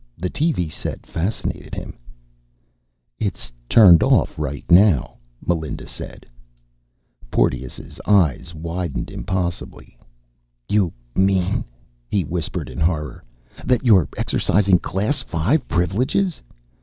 The 0.17 0.31
TV 0.31 0.71
set 0.71 1.05
fascinated 1.05 1.75
him. 1.75 1.99
"It's 3.19 3.51
turned 3.69 4.01
off 4.01 4.39
right 4.39 4.65
now," 4.71 5.17
Melinda 5.45 5.85
said. 5.85 6.25
Porteous's 7.29 8.01
eyes 8.07 8.51
widened 8.55 9.11
impossibly. 9.11 9.99
"You 10.67 10.91
mean," 11.15 11.65
he 12.07 12.23
whispered 12.23 12.67
in 12.67 12.79
horror, 12.79 13.23
"that 13.63 13.85
you're 13.85 14.09
exercising 14.17 14.79
Class 14.79 15.21
V 15.21 15.59
privileges? 15.67 16.41